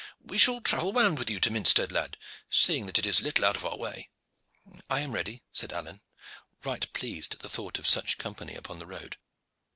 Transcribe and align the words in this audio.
We 0.25 0.39
shall 0.39 0.61
travel 0.61 0.93
round 0.93 1.19
with 1.19 1.29
you 1.29 1.39
to 1.41 1.51
Minstead 1.51 1.91
lad, 1.91 2.17
seeing 2.49 2.87
that 2.87 2.97
it 2.97 3.05
is 3.05 3.21
little 3.21 3.45
out 3.45 3.55
of 3.55 3.63
our 3.63 3.77
way." 3.77 4.09
"I 4.89 5.01
am 5.01 5.11
ready," 5.11 5.43
said 5.53 5.71
Alleyne, 5.71 6.01
right 6.63 6.91
pleased 6.91 7.35
at 7.35 7.41
the 7.41 7.49
thought 7.49 7.77
of 7.77 7.87
such 7.87 8.17
company 8.17 8.55
upon 8.55 8.79
the 8.79 8.87
road. 8.87 9.17